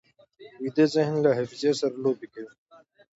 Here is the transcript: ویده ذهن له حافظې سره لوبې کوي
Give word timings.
ویده 0.61 0.85
ذهن 0.95 1.13
له 1.25 1.29
حافظې 1.37 1.71
سره 1.79 1.95
لوبې 2.03 2.27
کوي 2.33 2.53